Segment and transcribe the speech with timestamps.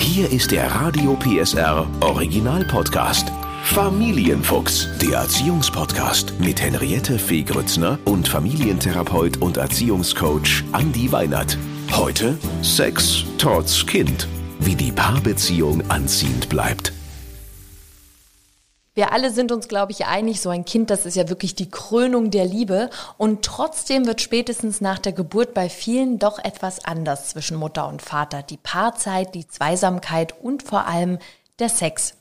[0.00, 3.30] Hier ist der Radio PSR Original Podcast.
[3.64, 11.56] Familienfuchs, der Erziehungspodcast mit Henriette Fee Grützner und Familientherapeut und Erziehungscoach Andi Weinert.
[11.92, 14.26] Heute Sex trotz Kind.
[14.58, 16.92] Wie die Paarbeziehung anziehend bleibt.
[19.00, 21.70] Wir alle sind uns, glaube ich, einig, so ein Kind, das ist ja wirklich die
[21.70, 22.90] Krönung der Liebe.
[23.16, 28.02] Und trotzdem wird spätestens nach der Geburt bei vielen doch etwas anders zwischen Mutter und
[28.02, 28.42] Vater.
[28.42, 31.18] Die Paarzeit, die Zweisamkeit und vor allem
[31.60, 32.14] der Sex.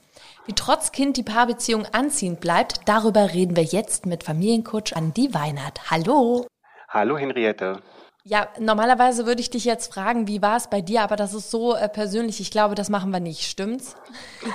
[0.46, 5.92] Wie trotz Kind die Paarbeziehung anziehend bleibt, darüber reden wir jetzt mit Familiencoach Andi Weinert.
[5.92, 6.48] Hallo.
[6.88, 7.82] Hallo Henriette.
[8.30, 11.50] Ja, normalerweise würde ich dich jetzt fragen, wie war es bei dir, aber das ist
[11.50, 12.40] so äh, persönlich.
[12.40, 13.96] Ich glaube, das machen wir nicht, stimmt's?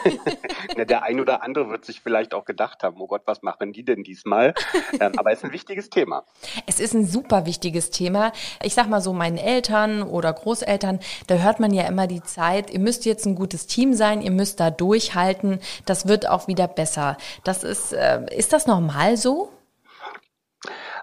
[0.77, 3.73] Na, der ein oder andere wird sich vielleicht auch gedacht haben, oh Gott, was machen
[3.73, 4.55] die denn diesmal?
[5.00, 6.24] ähm, aber es ist ein wichtiges Thema.
[6.69, 8.30] Es ist ein super wichtiges Thema.
[8.62, 12.70] Ich sag mal so, meinen Eltern oder Großeltern, da hört man ja immer die Zeit,
[12.70, 16.69] ihr müsst jetzt ein gutes Team sein, ihr müsst da durchhalten, das wird auch wieder
[16.69, 17.16] besser.
[17.42, 19.50] Das ist, äh, ist das normal so?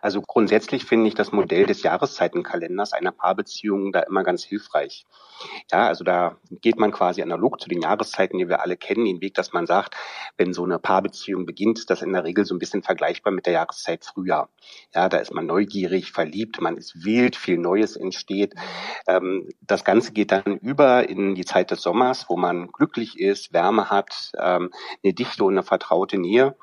[0.02, 5.06] Also grundsätzlich finde ich das Modell des Jahreszeitenkalenders einer Paarbeziehung da immer ganz hilfreich.
[5.72, 9.22] Ja, also da geht man quasi analog zu den Jahreszeiten, die wir alle kennen, den
[9.22, 9.96] Weg, dass man sagt,
[10.38, 13.46] wenn so eine Paarbeziehung beginnt, ist das in der Regel so ein bisschen vergleichbar mit
[13.46, 14.50] der Jahreszeit Frühjahr.
[14.94, 18.54] Ja, da ist man neugierig, verliebt, man ist wild, viel Neues entsteht.
[19.08, 23.54] Ähm, das Ganze geht dann über in die Zeit des Sommers, wo man glücklich ist,
[23.54, 24.72] Wärme hat, ähm,
[25.04, 26.56] eine dichte und eine vertraute Nähe.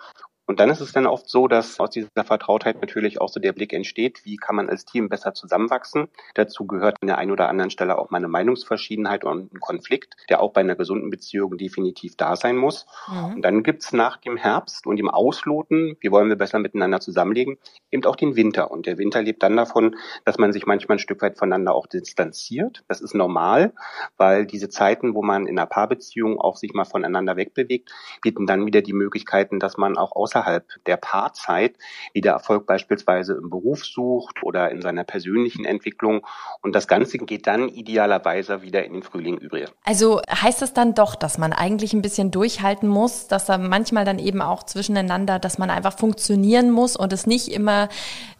[0.48, 3.52] Und dann ist es dann oft so, dass aus dieser Vertrautheit natürlich auch so der
[3.52, 6.08] Blick entsteht, wie kann man als Team besser zusammenwachsen.
[6.34, 10.40] Dazu gehört an der einen oder anderen Stelle auch meine Meinungsverschiedenheit und ein Konflikt, der
[10.40, 12.86] auch bei einer gesunden Beziehung definitiv da sein muss.
[13.08, 13.34] Mhm.
[13.34, 17.58] Und dann gibt's nach dem Herbst und dem Ausloten, wie wollen wir besser miteinander zusammenlegen,
[17.90, 18.70] eben auch den Winter.
[18.70, 21.86] Und der Winter lebt dann davon, dass man sich manchmal ein Stück weit voneinander auch
[21.86, 22.84] distanziert.
[22.88, 23.74] Das ist normal,
[24.16, 27.90] weil diese Zeiten, wo man in einer Paarbeziehung auch sich mal voneinander wegbewegt,
[28.22, 31.76] bieten dann wieder die Möglichkeiten, dass man auch außer außerhalb der Paarzeit
[32.12, 36.26] wieder Erfolg beispielsweise im Beruf sucht oder in seiner persönlichen Entwicklung.
[36.62, 39.58] Und das Ganze geht dann idealerweise wieder in den Frühling über.
[39.84, 44.04] Also heißt das dann doch, dass man eigentlich ein bisschen durchhalten muss, dass da manchmal
[44.04, 47.88] dann eben auch zwischeneinander, dass man einfach funktionieren muss und es nicht immer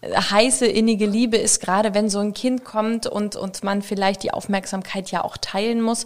[0.03, 4.31] heiße, innige Liebe ist, gerade wenn so ein Kind kommt und, und man vielleicht die
[4.31, 6.05] Aufmerksamkeit ja auch teilen muss,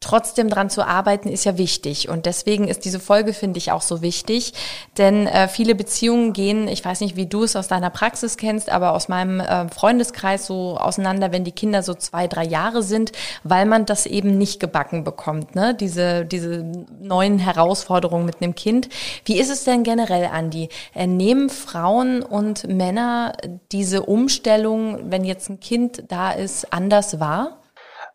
[0.00, 2.08] trotzdem dran zu arbeiten, ist ja wichtig.
[2.08, 4.52] Und deswegen ist diese Folge, finde ich, auch so wichtig.
[4.96, 8.70] Denn äh, viele Beziehungen gehen, ich weiß nicht, wie du es aus deiner Praxis kennst,
[8.70, 13.10] aber aus meinem äh, Freundeskreis so auseinander, wenn die Kinder so zwei, drei Jahre sind,
[13.42, 15.74] weil man das eben nicht gebacken bekommt, ne?
[15.74, 16.64] Diese, diese
[17.00, 18.88] neuen Herausforderungen mit einem Kind.
[19.24, 20.68] Wie ist es denn generell, Andi?
[20.94, 23.32] Äh, nehmen Frauen und Männer
[23.72, 27.58] diese Umstellung, wenn jetzt ein Kind da ist, anders wahr?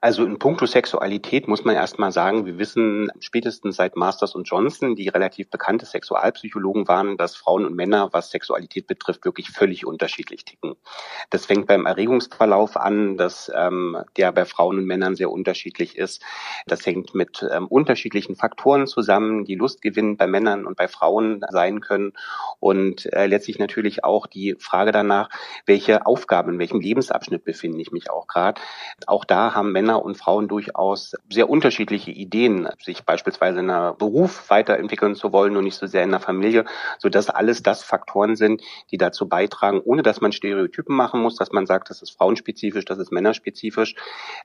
[0.04, 4.98] Also in puncto Sexualität muss man erstmal sagen, wir wissen spätestens seit Masters und Johnson,
[4.98, 10.44] die relativ bekannte Sexualpsychologen waren, dass Frauen und Männer, was Sexualität betrifft, wirklich völlig unterschiedlich
[10.44, 10.76] ticken.
[11.30, 16.22] Das fängt beim Erregungsverlauf an, dass ähm, der bei Frauen und Männern sehr unterschiedlich ist.
[16.68, 21.80] Das hängt mit ähm, unterschiedlichen Faktoren zusammen, die Lustgewinn bei Männern und bei Frauen sein
[21.80, 22.12] können.
[22.60, 25.30] Und äh, letztlich natürlich auch die Frage danach,
[25.66, 28.60] welche Aufgaben, in welchem Lebensabschnitt befinde ich mich auch gerade.
[29.08, 33.94] Auch da haben Männer Männer und Frauen durchaus sehr unterschiedliche Ideen, sich beispielsweise in einer
[33.94, 36.66] Beruf weiterentwickeln zu wollen und nicht so sehr in der Familie,
[36.98, 38.62] so dass alles das Faktoren sind,
[38.92, 42.86] die dazu beitragen, ohne dass man Stereotypen machen muss, dass man sagt, das ist frauenspezifisch,
[42.86, 43.96] das ist männerspezifisch.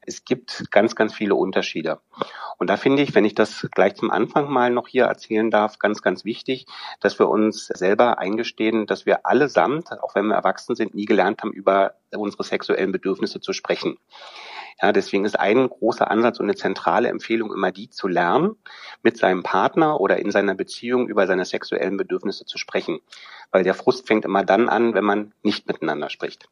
[0.02, 2.00] Es gibt ganz, ganz viele Unterschiede.
[2.58, 5.78] Und da finde ich, wenn ich das gleich zum Anfang mal noch hier erzählen darf,
[5.78, 6.66] ganz, ganz wichtig,
[7.00, 11.42] dass wir uns selber eingestehen, dass wir allesamt, auch wenn wir erwachsen sind, nie gelernt
[11.42, 13.98] haben, über unsere sexuellen Bedürfnisse zu sprechen.
[14.80, 18.56] Ja, deswegen ist ein großer Ansatz und eine zentrale Empfehlung immer die zu lernen,
[19.02, 23.00] mit seinem Partner oder in seiner Beziehung über seine sexuellen Bedürfnisse zu sprechen.
[23.50, 26.48] Weil der Frust fängt immer dann an, wenn man nicht miteinander spricht.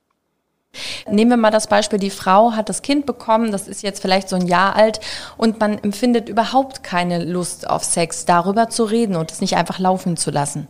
[1.09, 4.29] Nehmen wir mal das Beispiel, die Frau hat das Kind bekommen, das ist jetzt vielleicht
[4.29, 5.01] so ein Jahr alt
[5.37, 9.79] und man empfindet überhaupt keine Lust auf Sex, darüber zu reden und es nicht einfach
[9.79, 10.69] laufen zu lassen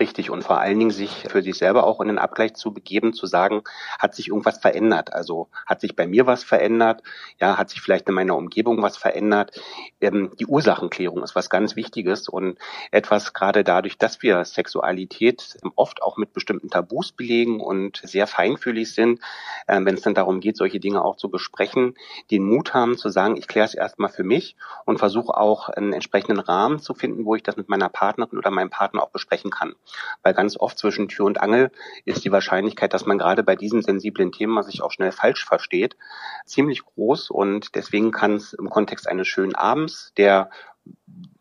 [0.00, 3.12] richtig und vor allen Dingen sich für sich selber auch in den Abgleich zu begeben,
[3.12, 3.62] zu sagen,
[3.98, 5.12] hat sich irgendwas verändert?
[5.12, 7.02] Also hat sich bei mir was verändert?
[7.40, 9.60] Ja, hat sich vielleicht in meiner Umgebung was verändert?
[10.00, 12.58] Ähm, die Ursachenklärung ist was ganz Wichtiges und
[12.90, 18.94] etwas gerade dadurch, dass wir Sexualität oft auch mit bestimmten Tabus belegen und sehr feinfühlig
[18.94, 19.20] sind,
[19.66, 21.94] äh, wenn es dann darum geht, solche Dinge auch zu besprechen,
[22.30, 25.92] den Mut haben zu sagen, ich kläre es erstmal für mich und versuche auch einen
[25.92, 29.50] entsprechenden Rahmen zu finden, wo ich das mit meiner Partnerin oder meinem Partner auch besprechen
[29.50, 29.74] kann.
[30.22, 31.70] Weil ganz oft zwischen Tür und Angel
[32.04, 35.96] ist die Wahrscheinlichkeit, dass man gerade bei diesem sensiblen Thema sich auch schnell falsch versteht,
[36.44, 37.30] ziemlich groß.
[37.30, 40.50] Und deswegen kann es im Kontext eines schönen Abends, der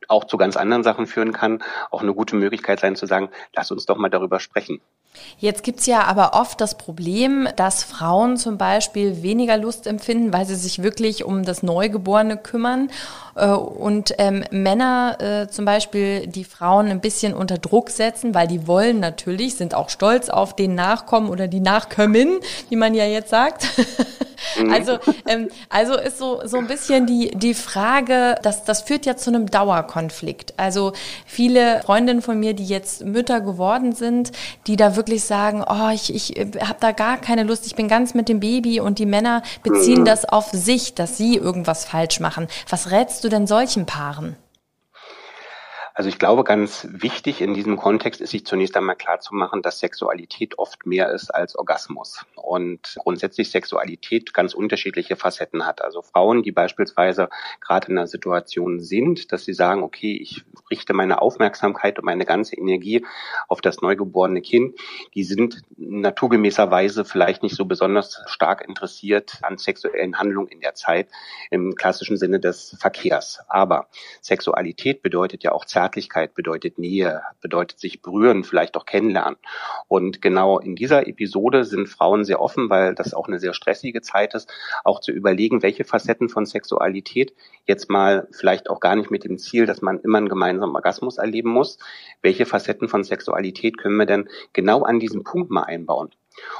[0.07, 3.71] auch zu ganz anderen Sachen führen kann, auch eine gute Möglichkeit sein zu sagen, lass
[3.71, 4.81] uns doch mal darüber sprechen.
[5.37, 10.45] Jetzt gibt's ja aber oft das Problem, dass Frauen zum Beispiel weniger Lust empfinden, weil
[10.45, 12.89] sie sich wirklich um das Neugeborene kümmern
[13.35, 18.47] äh, und ähm, Männer äh, zum Beispiel die Frauen ein bisschen unter Druck setzen, weil
[18.47, 22.39] die wollen natürlich, sind auch stolz auf den Nachkommen oder die Nachkömmin,
[22.69, 23.67] wie man ja jetzt sagt.
[24.57, 24.71] Mhm.
[24.71, 24.97] also,
[25.27, 29.29] ähm, also ist so, so ein bisschen die, die Frage, dass das führt ja zu
[29.29, 30.53] einem Dauerkonflikt.
[30.57, 30.93] Also
[31.25, 34.31] viele Freundinnen von mir, die jetzt Mütter geworden sind,
[34.67, 38.13] die da wirklich sagen, oh, ich, ich habe da gar keine Lust, ich bin ganz
[38.13, 40.05] mit dem Baby und die Männer beziehen mhm.
[40.05, 42.47] das auf sich, dass sie irgendwas falsch machen.
[42.69, 44.35] Was rätst du denn solchen Paaren?
[45.97, 49.61] Also ich glaube, ganz wichtig in diesem Kontext ist sich zunächst einmal klar zu machen,
[49.61, 55.81] dass Sexualität oft mehr ist als Orgasmus und grundsätzlich Sexualität ganz unterschiedliche Facetten hat.
[55.81, 57.29] Also Frauen, die beispielsweise
[57.61, 62.25] gerade in einer Situation sind, dass sie sagen, okay, ich richte meine Aufmerksamkeit und meine
[62.25, 63.05] ganze Energie
[63.47, 64.77] auf das neugeborene Kind,
[65.13, 71.07] die sind naturgemäßerweise vielleicht nicht so besonders stark interessiert an sexuellen Handlungen in der Zeit
[71.51, 73.39] im klassischen Sinne des Verkehrs.
[73.47, 73.87] Aber
[74.19, 75.84] Sexualität bedeutet ja auch Zärtlichkeit
[76.35, 79.37] bedeutet Nähe, bedeutet sich berühren, vielleicht auch kennenlernen.
[79.87, 84.01] Und genau in dieser Episode sind Frauen sehr offen, weil das auch eine sehr stressige
[84.01, 84.51] Zeit ist,
[84.83, 87.33] auch zu überlegen, welche Facetten von Sexualität
[87.65, 91.17] jetzt mal vielleicht auch gar nicht mit dem Ziel, dass man immer einen gemeinsamen Orgasmus
[91.17, 91.77] erleben muss,
[92.21, 96.09] welche Facetten von Sexualität können wir denn genau an diesem Punkt mal einbauen.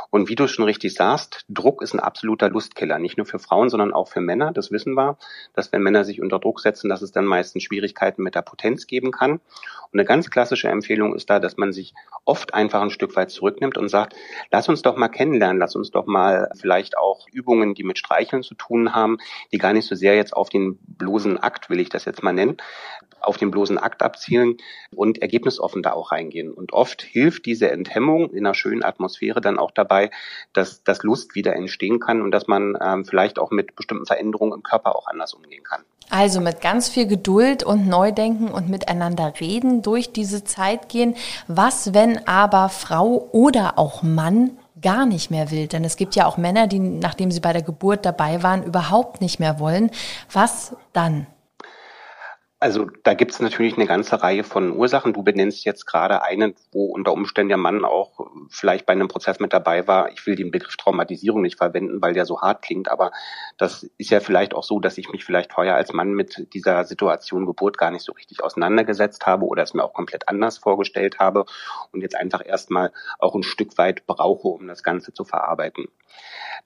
[0.10, 3.69] Und wie du schon richtig sagst, Druck ist ein absoluter Lustkiller, nicht nur für Frauen,
[3.69, 4.51] sondern auch für Männer.
[4.51, 5.18] Das wissen wir,
[5.54, 8.88] dass wenn Männer sich unter Druck setzen, dass es dann meistens Schwierigkeiten mit der Potenz
[8.88, 9.31] geben kann.
[9.31, 11.94] Und eine ganz klassische Empfehlung ist da, dass man sich
[12.25, 14.16] oft einfach ein Stück weit zurücknimmt und sagt,
[14.51, 18.44] lass uns doch mal kennenlernen, lass uns doch mal vielleicht auch Übungen, die mit Streicheln
[18.44, 19.18] zu tun haben,
[19.51, 22.33] die gar nicht so sehr jetzt auf den bloßen Akt, will ich das jetzt mal
[22.33, 22.57] nennen,
[23.25, 24.57] auf den bloßen Akt abzielen
[24.95, 26.51] und ergebnisoffen da auch reingehen.
[26.51, 30.12] Und oft hilft diese Enthemmung in einer schönen Atmosphäre dann auch dabei,
[30.54, 34.54] dass, dass Lust wieder entstehen kann und dass man ähm, vielleicht auch mit bestimmten Veränderungen
[34.54, 35.83] im Körper auch anders umgehen kann.
[36.10, 41.16] Also mit ganz viel Geduld und Neudenken und miteinander reden durch diese Zeit gehen.
[41.48, 44.51] Was, wenn aber Frau oder auch Mann
[44.81, 45.68] gar nicht mehr will?
[45.68, 49.19] Denn es gibt ja auch Männer, die, nachdem sie bei der Geburt dabei waren, überhaupt
[49.19, 49.89] nicht mehr wollen.
[50.31, 51.27] Was dann?
[52.66, 55.14] Also da gibt es natürlich eine ganze Reihe von Ursachen.
[55.14, 59.40] Du benennst jetzt gerade eine, wo unter Umständen der Mann auch vielleicht bei einem Prozess
[59.40, 60.12] mit dabei war.
[60.12, 63.12] Ich will den Begriff Traumatisierung nicht verwenden, weil der so hart klingt, aber
[63.60, 66.86] das ist ja vielleicht auch so, dass ich mich vielleicht vorher als Mann mit dieser
[66.86, 71.20] Situation Geburt gar nicht so richtig auseinandergesetzt habe oder es mir auch komplett anders vorgestellt
[71.20, 71.46] habe
[71.92, 75.86] und jetzt einfach erstmal auch ein Stück weit brauche, um das Ganze zu verarbeiten.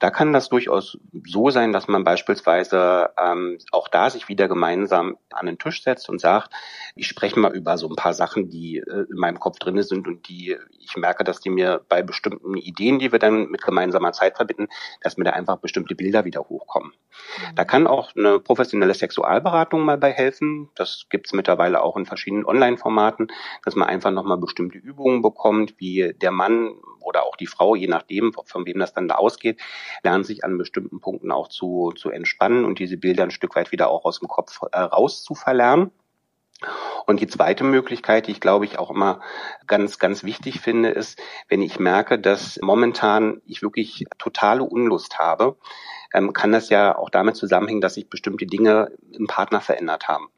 [0.00, 5.16] Da kann das durchaus so sein, dass man beispielsweise ähm, auch da sich wieder gemeinsam
[5.30, 6.50] an den Tisch setzt und sagt,
[6.96, 10.08] ich spreche mal über so ein paar Sachen, die äh, in meinem Kopf drinne sind
[10.08, 10.56] und die
[10.90, 14.68] ich merke, dass die mir bei bestimmten Ideen, die wir dann mit gemeinsamer Zeit verbinden,
[15.02, 16.90] dass mir da einfach bestimmte Bilder wieder hochkommen.
[16.90, 17.54] Mhm.
[17.54, 20.70] Da kann auch eine professionelle Sexualberatung mal bei helfen.
[20.74, 23.28] Das gibt's mittlerweile auch in verschiedenen Online-Formaten,
[23.64, 27.86] dass man einfach nochmal bestimmte Übungen bekommt, wie der Mann oder auch die Frau, je
[27.86, 29.60] nachdem, von wem das dann da ausgeht,
[30.02, 33.72] lernen sich an bestimmten Punkten auch zu, zu entspannen und diese Bilder ein Stück weit
[33.72, 35.24] wieder auch aus dem Kopf äh, raus.
[37.06, 39.20] Und die zweite Möglichkeit, die ich glaube ich auch immer
[39.66, 45.56] ganz, ganz wichtig finde, ist, wenn ich merke, dass momentan ich wirklich totale Unlust habe,
[46.12, 50.28] ähm, kann das ja auch damit zusammenhängen, dass sich bestimmte Dinge im Partner verändert haben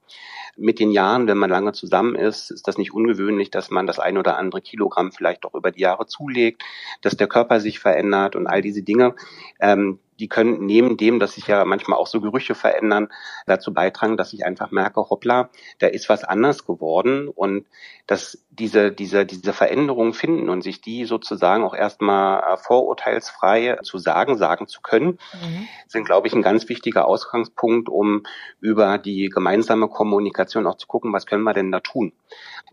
[0.56, 3.98] mit den Jahren, wenn man lange zusammen ist, ist das nicht ungewöhnlich, dass man das
[3.98, 6.62] ein oder andere Kilogramm vielleicht auch über die Jahre zulegt,
[7.00, 9.14] dass der Körper sich verändert und all diese Dinge.
[9.60, 13.08] Ähm, die können neben dem, dass sich ja manchmal auch so Gerüche verändern,
[13.46, 15.50] dazu beitragen, dass ich einfach merke, hoppla,
[15.80, 17.66] da ist was anders geworden und
[18.06, 23.98] dass diese, diese, diese Veränderungen finden und sich die sozusagen auch erstmal äh, vorurteilsfrei zu
[23.98, 25.66] sagen, sagen zu können, mhm.
[25.88, 28.22] sind, glaube ich, ein ganz wichtiger Ausgangspunkt, um
[28.60, 32.12] über die gemeinsame Kommunikation auch zu gucken, was können wir denn da tun.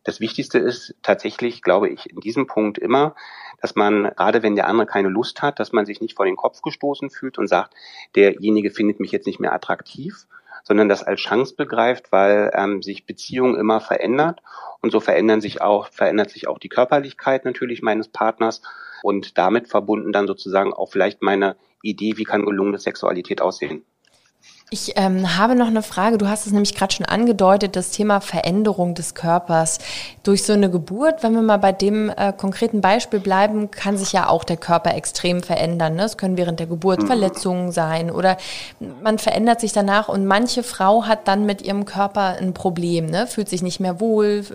[0.04, 3.16] Das Wichtigste ist tatsächlich, glaube ich, in diesem Punkt immer,
[3.62, 6.36] dass man, gerade wenn der andere keine Lust hat, dass man sich nicht vor den
[6.36, 7.74] Kopf gestoßen fühlt und sagt,
[8.16, 10.28] derjenige findet mich jetzt nicht mehr attraktiv,
[10.64, 14.42] sondern das als Chance begreift, weil ähm, sich Beziehung immer verändert
[14.82, 18.62] und so verändern sich auch, verändert sich auch die Körperlichkeit natürlich meines Partners
[19.04, 23.86] und damit verbunden dann sozusagen auch vielleicht meine Idee, wie kann gelungene Sexualität aussehen.
[24.72, 26.20] Ich ähm, habe noch eine Frage.
[26.20, 29.80] Du hast es nämlich gerade schon angedeutet, das Thema Veränderung des Körpers.
[30.22, 34.14] Durch so eine Geburt, wenn wir mal bei dem äh, konkreten Beispiel bleiben, kann sich
[34.14, 35.96] ja auch der Körper extrem verändern.
[35.96, 36.04] Ne?
[36.04, 37.08] Es können während der Geburt mhm.
[37.08, 38.38] Verletzungen sein oder
[39.02, 43.26] man verändert sich danach und manche Frau hat dann mit ihrem Körper ein Problem, ne?
[43.26, 44.46] fühlt sich nicht mehr wohl,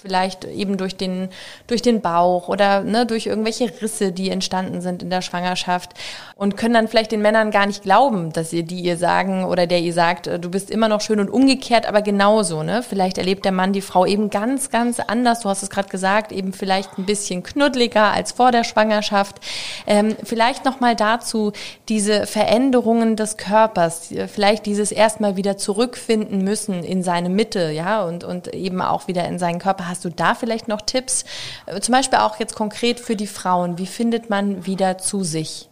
[0.00, 1.28] vielleicht eben durch den,
[1.66, 5.90] durch den Bauch oder ne, durch irgendwelche Risse, die entstanden sind in der Schwangerschaft
[6.36, 9.66] und können dann vielleicht den Männern gar nicht glauben, dass ihr die ihr sagen oder
[9.66, 12.62] der ihr sagt, äh, du bist immer noch schön und umgekehrt, aber genauso.
[12.62, 12.84] Ne?
[12.84, 15.40] Vielleicht erlebt der Mann die Frau eben ganz, ganz anders.
[15.40, 19.40] Du hast es gerade gesagt, eben vielleicht ein bisschen knuddeliger als vor der Schwangerschaft.
[19.88, 21.50] Ähm, vielleicht noch mal dazu
[21.88, 28.04] diese Veränderungen des Körpers, äh, vielleicht dieses erstmal wieder zurückfinden müssen in seine Mitte, ja,
[28.04, 31.24] und, und eben auch wieder in seinen Körper Hast du da vielleicht noch Tipps?
[31.66, 33.78] Äh, zum Beispiel auch jetzt konkret für die Frauen.
[33.78, 35.68] Wie findet man wieder zu sich?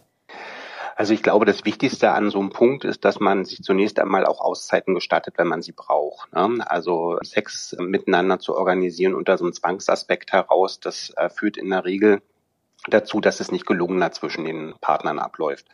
[0.95, 4.25] Also ich glaube, das Wichtigste an so einem Punkt ist, dass man sich zunächst einmal
[4.25, 6.33] auch Auszeiten gestattet, wenn man sie braucht.
[6.33, 6.65] Ne?
[6.65, 11.85] Also Sex miteinander zu organisieren unter so einem Zwangsaspekt heraus, das äh, führt in der
[11.85, 12.23] Regel
[12.87, 15.65] dazu, dass es nicht gelungener zwischen den Partnern abläuft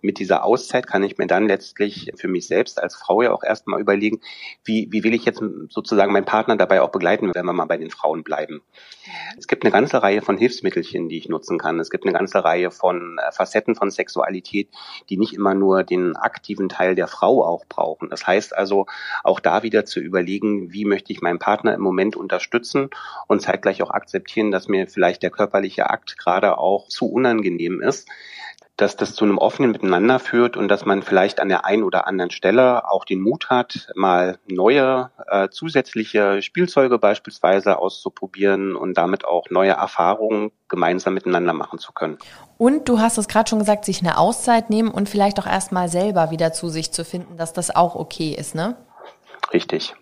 [0.00, 3.42] mit dieser Auszeit kann ich mir dann letztlich für mich selbst als Frau ja auch
[3.42, 4.20] erstmal überlegen,
[4.64, 7.76] wie, wie will ich jetzt sozusagen meinen Partner dabei auch begleiten, wenn wir mal bei
[7.76, 8.62] den Frauen bleiben.
[9.38, 11.80] Es gibt eine ganze Reihe von Hilfsmittelchen, die ich nutzen kann.
[11.80, 14.68] Es gibt eine ganze Reihe von äh, Facetten von Sexualität,
[15.08, 18.10] die nicht immer nur den aktiven Teil der Frau auch brauchen.
[18.10, 18.86] Das heißt also,
[19.24, 22.90] auch da wieder zu überlegen, wie möchte ich meinen Partner im Moment unterstützen
[23.26, 28.08] und zeitgleich auch akzeptieren, dass mir vielleicht der körperliche Akt gerade auch zu unangenehm ist
[28.76, 32.06] dass das zu einem offenen Miteinander führt und dass man vielleicht an der einen oder
[32.06, 39.24] anderen Stelle auch den Mut hat, mal neue äh, zusätzliche Spielzeuge beispielsweise auszuprobieren und damit
[39.24, 42.18] auch neue Erfahrungen gemeinsam miteinander machen zu können.
[42.58, 45.88] Und du hast es gerade schon gesagt, sich eine Auszeit nehmen und vielleicht auch erstmal
[45.88, 48.76] selber wieder zu sich zu finden, dass das auch okay ist, ne?
[49.54, 49.94] Richtig.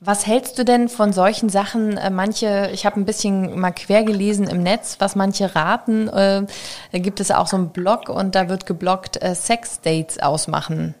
[0.00, 1.96] Was hältst du denn von solchen Sachen?
[1.96, 6.08] Äh, manche, ich habe ein bisschen mal quer gelesen im Netz, was manche raten.
[6.08, 6.46] Äh,
[6.92, 10.94] da gibt es auch so einen Blog und da wird geblockt, äh, Sex-Dates ausmachen.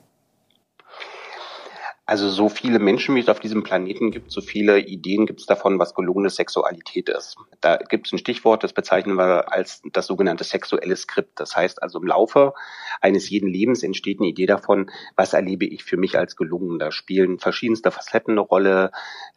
[2.08, 5.46] Also so viele Menschen, wie es auf diesem Planeten gibt, so viele Ideen gibt es
[5.46, 7.36] davon, was gelungene Sexualität ist.
[7.60, 11.40] Da gibt es ein Stichwort, das bezeichnen wir als das sogenannte sexuelle Skript.
[11.40, 12.54] Das heißt also im Laufe
[13.00, 16.78] eines jeden Lebens entsteht eine Idee davon, was erlebe ich für mich als gelungen.
[16.78, 18.92] Da spielen verschiedenste Facetten eine Rolle.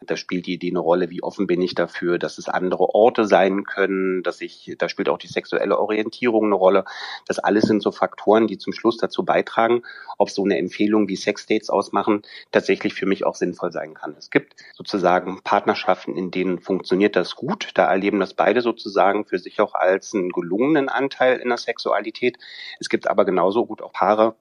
[0.06, 3.24] Da spielt die Idee eine Rolle, wie offen bin ich dafür, dass es andere Orte
[3.24, 6.84] sein können, dass ich, da spielt auch die sexuelle Orientierung eine Rolle.
[7.26, 9.82] Das alles sind so Faktoren, die zum Schluss dazu beitragen,
[10.18, 12.22] ob so eine Empfehlung wie Sexdates ausmachen,
[12.60, 14.14] tatsächlich für mich auch sinnvoll sein kann.
[14.18, 17.70] Es gibt sozusagen Partnerschaften, in denen funktioniert das gut.
[17.72, 22.36] Da erleben das beide sozusagen für sich auch als einen gelungenen Anteil in der Sexualität.
[22.78, 24.34] Es gibt aber genauso gut auch Paare,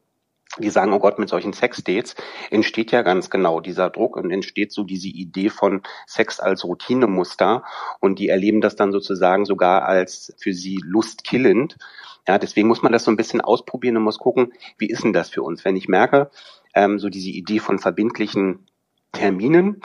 [0.57, 2.15] die sagen, oh Gott, mit solchen Sexdates
[2.49, 7.63] entsteht ja ganz genau dieser Druck und entsteht so diese Idee von Sex als Routinemuster
[8.01, 11.77] und die erleben das dann sozusagen sogar als für sie lustkillend.
[12.27, 15.13] Ja, deswegen muss man das so ein bisschen ausprobieren und muss gucken, wie ist denn
[15.13, 15.63] das für uns?
[15.63, 16.29] Wenn ich merke,
[16.75, 18.68] ähm, so diese Idee von verbindlichen
[19.11, 19.81] Terminen.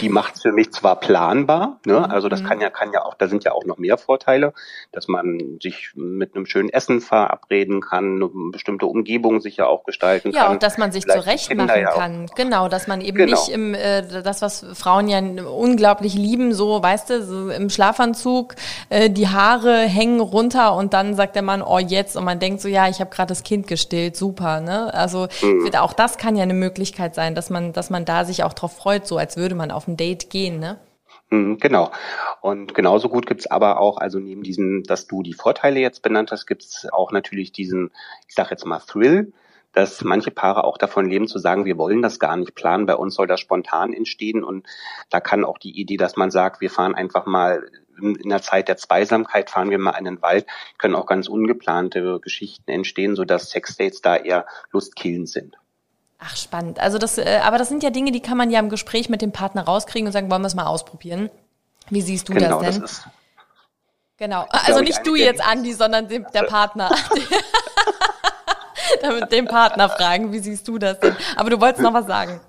[0.00, 2.08] Die macht es für mich zwar planbar, ne?
[2.10, 2.62] also das kann mhm.
[2.62, 4.52] ja, kann ja auch, da sind ja auch noch mehr Vorteile,
[4.92, 9.84] dass man sich mit einem schönen Essen verabreden kann, eine bestimmte Umgebung sich ja auch
[9.84, 10.48] gestalten ja, kann.
[10.48, 12.26] Ja, und dass man sich zurecht machen ja kann.
[12.36, 13.32] Genau, dass man eben genau.
[13.32, 18.54] nicht im, äh, das, was Frauen ja unglaublich lieben, so, weißt du, so im Schlafanzug,
[18.90, 22.60] äh, die Haare hängen runter und dann sagt der Mann, oh jetzt, und man denkt
[22.60, 24.92] so, ja, ich habe gerade das Kind gestillt, super, ne?
[24.94, 25.74] Also mhm.
[25.76, 28.76] auch das kann ja eine Möglichkeit sein, dass man, dass man da sich auch drauf
[28.76, 30.78] freut, so als würde man auf ein Date gehen, ne?
[31.30, 31.90] Mhm, genau.
[32.40, 36.32] Und genauso gut gibt's aber auch, also neben diesem, dass du die Vorteile jetzt benannt
[36.32, 37.90] hast, gibt's auch natürlich diesen,
[38.28, 39.32] ich sage jetzt mal, Thrill,
[39.72, 42.96] dass manche Paare auch davon leben zu sagen, wir wollen das gar nicht planen, bei
[42.96, 44.42] uns soll das spontan entstehen.
[44.42, 44.66] Und
[45.10, 48.66] da kann auch die Idee, dass man sagt, wir fahren einfach mal in der Zeit
[48.68, 50.46] der Zweisamkeit, fahren wir mal in den Wald,
[50.78, 55.56] können auch ganz ungeplante Geschichten entstehen, sodass Sexdates da eher lustkillend sind.
[56.22, 56.78] Ach, spannend.
[56.78, 59.22] Also das, äh, aber das sind ja Dinge, die kann man ja im Gespräch mit
[59.22, 61.30] dem Partner rauskriegen und sagen, wollen wir es mal ausprobieren.
[61.88, 62.82] Wie siehst du genau, das denn?
[62.82, 63.06] Das ist,
[64.18, 64.46] genau.
[64.50, 66.94] Also nicht du jetzt, Andi, sondern dem, der Partner.
[69.02, 71.16] Damit dem Partner fragen, wie siehst du das denn?
[71.36, 72.40] Aber du wolltest noch was sagen.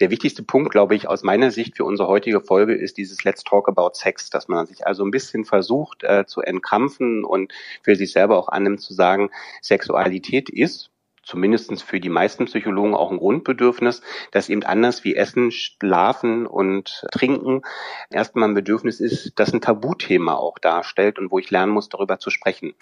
[0.00, 3.44] Der wichtigste Punkt, glaube ich, aus meiner Sicht für unsere heutige Folge ist dieses Let's
[3.44, 7.52] Talk About Sex, dass man sich also ein bisschen versucht äh, zu entkrampfen und
[7.82, 9.30] für sich selber auch annimmt zu sagen,
[9.62, 10.90] Sexualität ist
[11.26, 17.04] zumindestens für die meisten Psychologen auch ein Grundbedürfnis, das eben anders wie Essen, Schlafen und
[17.12, 17.62] Trinken
[18.10, 22.18] erstmal ein Bedürfnis ist, das ein Tabuthema auch darstellt und wo ich lernen muss, darüber
[22.18, 22.74] zu sprechen.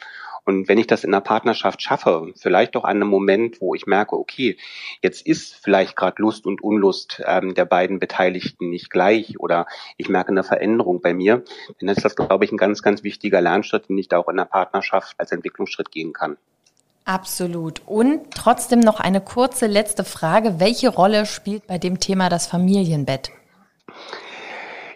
[0.45, 3.87] Und wenn ich das in der Partnerschaft schaffe, vielleicht auch an einem Moment, wo ich
[3.87, 4.59] merke, okay,
[5.03, 10.11] jetzt ist vielleicht gerade Lust und Unlust ähm, der beiden Beteiligten nicht gleich oder ich
[10.11, 11.45] merke eine Veränderung bei mir,
[11.81, 14.37] dann ist das, glaube ich, ein ganz, ganz wichtiger Lernschritt, den ich da auch in
[14.37, 16.37] der Partnerschaft als Entwicklungsschritt gehen kann.
[17.05, 17.83] Absolut.
[17.87, 20.59] Und trotzdem noch eine kurze letzte Frage.
[20.59, 23.31] Welche Rolle spielt bei dem Thema das Familienbett?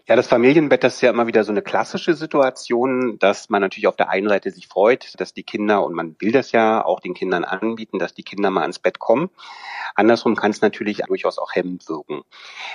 [0.08, 3.88] Ja, das Familienbett, das ist ja immer wieder so eine klassische Situation, dass man natürlich
[3.88, 7.00] auf der einen Seite sich freut, dass die Kinder, und man will das ja auch
[7.00, 9.28] den Kindern anbieten, dass die Kinder mal ans Bett kommen.
[9.94, 12.22] Andersrum kann es natürlich durchaus auch hemmend wirken.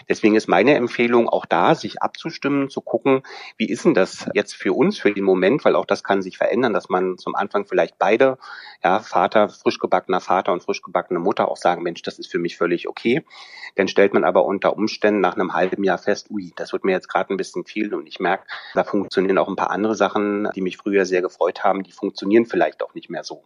[0.07, 3.23] Deswegen ist meine Empfehlung auch da, sich abzustimmen, zu gucken,
[3.57, 6.37] wie ist denn das jetzt für uns, für den Moment, weil auch das kann sich
[6.37, 8.37] verändern, dass man zum Anfang vielleicht beide,
[8.83, 12.37] ja, Vater, frisch gebackener Vater und frisch gebackene Mutter auch sagen, Mensch, das ist für
[12.37, 13.25] mich völlig okay.
[13.73, 16.91] Dann stellt man aber unter Umständen nach einem halben Jahr fest, ui, das wird mir
[16.91, 20.49] jetzt gerade ein bisschen viel und ich merke, da funktionieren auch ein paar andere Sachen,
[20.55, 23.43] die mich früher sehr gefreut haben, die funktionieren vielleicht auch nicht mehr so.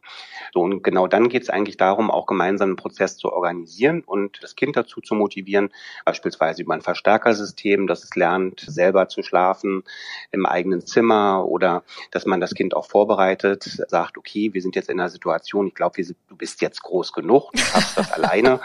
[0.54, 4.04] So und genau dann geht es eigentlich darum, auch gemeinsam einen Prozess zu organisieren organisieren
[4.06, 5.70] und das Kind dazu zu motivieren,
[6.06, 9.84] beispielsweise über ein Verstärkersystem, dass es lernt, selber zu schlafen
[10.32, 14.90] im eigenen Zimmer oder dass man das Kind auch vorbereitet, sagt, okay, wir sind jetzt
[14.90, 18.60] in einer Situation, ich glaube, du bist jetzt groß genug, du schaffst das alleine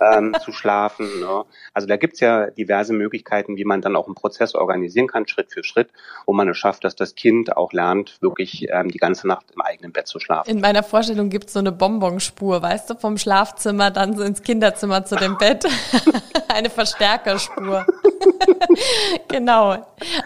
[0.00, 1.20] ähm, zu schlafen.
[1.20, 1.44] Ne?
[1.72, 5.52] Also da gibt's ja diverse Möglichkeiten, wie man dann auch einen Prozess organisieren kann, Schritt
[5.52, 5.90] für Schritt,
[6.26, 9.60] wo man es schafft, dass das Kind auch lernt, wirklich ähm, die ganze Nacht im
[9.60, 10.50] eigenen Bett zu schlafen.
[10.50, 15.16] In meiner Vorstellung gibt's so eine Bonbonspur, weißt du, vom Schlafzimmer dann ins Kinderzimmer zu
[15.16, 15.64] dem Bett.
[16.48, 17.86] eine Verstärkerspur.
[19.28, 19.76] genau,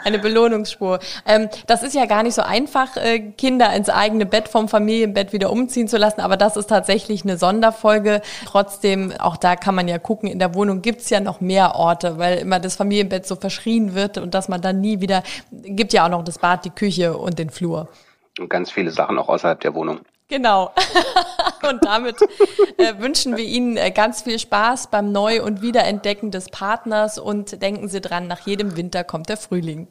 [0.04, 0.98] eine Belohnungsspur.
[1.26, 5.32] Ähm, das ist ja gar nicht so einfach, äh, Kinder ins eigene Bett vom Familienbett
[5.32, 8.22] wieder umziehen zu lassen, aber das ist tatsächlich eine Sonderfolge.
[8.46, 12.18] Trotzdem, auch da kann man ja gucken, in der Wohnung gibt's ja noch mehr Orte,
[12.18, 16.04] weil immer das Familienbett so verschrien wird und dass man dann nie wieder, gibt ja
[16.04, 17.88] auch noch das Bad, die Küche und den Flur.
[18.38, 20.00] Und ganz viele Sachen auch außerhalb der Wohnung.
[20.28, 20.72] Genau.
[21.68, 22.16] und damit
[22.78, 27.60] äh, wünschen wir Ihnen äh, ganz viel Spaß beim Neu- und Wiederentdecken des Partners und
[27.60, 29.88] denken Sie dran, nach jedem Winter kommt der Frühling.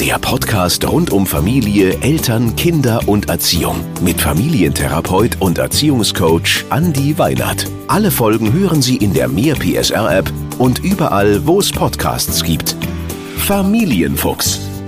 [0.00, 7.66] Der Podcast rund um Familie, Eltern, Kinder und Erziehung mit Familientherapeut und Erziehungscoach Andi Weinert.
[7.88, 12.76] Alle Folgen hören Sie in der Mehr PSR App und überall, wo es Podcasts gibt.
[13.38, 14.60] Familienfuchs,